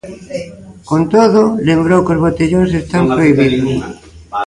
[0.89, 3.79] Con todo, lembrou que os botellóns están "prohibidos".